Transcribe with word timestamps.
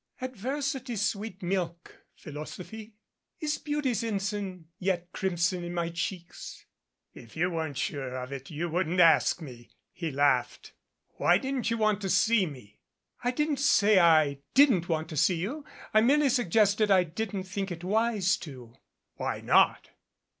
Adversity's 0.19 1.03
sweet 1.03 1.43
milk, 1.43 2.03
philosophy. 2.15 2.95
Is 3.39 3.59
beauty's 3.59 4.03
ensign 4.03 4.67
yet 4.79 5.11
crimson 5.13 5.63
in 5.63 5.75
my 5.75 5.89
cheeks?" 5.89 6.65
"If 7.13 7.37
you 7.37 7.51
weren't 7.51 7.77
sure 7.77 8.15
of 8.17 8.31
it 8.31 8.49
you 8.49 8.67
wouldn't 8.67 8.99
ask 8.99 9.43
me," 9.43 9.69
he 9.91 10.09
laughed. 10.09 10.73
"Why 11.17 11.37
didn't 11.37 11.69
you 11.69 11.77
want 11.77 12.01
to 12.01 12.09
see 12.09 12.47
me?" 12.47 12.79
"I 13.23 13.29
didn't 13.29 13.59
say 13.59 13.99
I 13.99 14.39
didn't 14.55 14.89
want 14.89 15.07
to 15.09 15.17
see 15.17 15.35
you. 15.35 15.65
I 15.93 16.01
merely 16.01 16.29
sug 16.29 16.49
gested 16.49 16.77
that 16.77 16.89
I 16.89 17.03
didn't 17.03 17.43
think 17.43 17.69
it 17.71 17.83
wise 17.83 18.37
to." 18.37 18.73
"Why 19.17 19.41
not?" 19.41 19.91